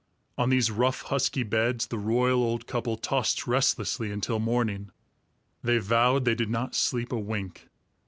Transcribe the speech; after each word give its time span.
On 0.35 0.49
these 0.49 0.71
rough 0.71 1.03
husky 1.03 1.43
beds 1.43 1.85
the 1.85 1.99
royal 1.99 2.41
old 2.41 2.65
couple 2.65 2.97
tossed 2.97 3.45
restlessly 3.45 4.11
until 4.11 4.39
morning. 4.39 4.89
They 5.61 5.77
vowed 5.77 6.25
they 6.25 6.33
did 6.33 6.49
not 6.49 6.73
sleep 6.73 7.11
a 7.11 7.19
wink. 7.19 7.67